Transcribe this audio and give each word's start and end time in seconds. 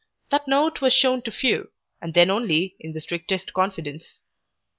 That 0.31 0.47
note 0.47 0.81
was 0.81 0.95
shown 0.95 1.21
to 1.21 1.31
few, 1.31 1.69
and 2.01 2.15
then 2.15 2.31
only 2.31 2.75
in 2.79 2.93
the 2.93 3.01
strictest 3.01 3.53
confidence. 3.53 4.17